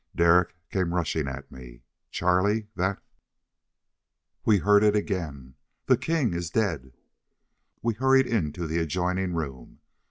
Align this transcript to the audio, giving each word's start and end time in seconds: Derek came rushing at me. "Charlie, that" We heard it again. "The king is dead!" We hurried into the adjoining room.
Derek 0.15 0.55
came 0.71 0.95
rushing 0.95 1.27
at 1.27 1.51
me. 1.51 1.83
"Charlie, 2.09 2.69
that" 2.75 3.03
We 4.47 4.57
heard 4.57 4.83
it 4.83 4.95
again. 4.95 5.53
"The 5.85 5.95
king 5.95 6.33
is 6.33 6.49
dead!" 6.49 6.93
We 7.83 7.93
hurried 7.93 8.25
into 8.25 8.65
the 8.65 8.79
adjoining 8.79 9.35
room. 9.35 9.79